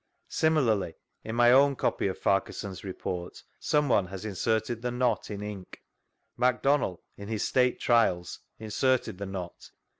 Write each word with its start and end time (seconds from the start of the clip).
Similarly, 0.29 0.95
in 1.23 1.35
my 1.35 1.51
own 1.51 1.75
copy 1.75 2.07
of 2.07 2.17
Farquharson's 2.17 2.83
Report, 2.83 3.37
someone 3.59 4.07
has 4.07 4.25
inserted 4.25 4.81
the" 4.81 4.89
not" 4.91 5.29
in 5.29 5.41
inlc 5.41 5.75
McDonndl, 6.39 7.01
in 7.17 7.27
his" 7.27 7.47
State 7.47 7.79
Trials," 7.79 8.39
inserted 8.57 9.19
the" 9.19 9.27
not." 9.37 9.69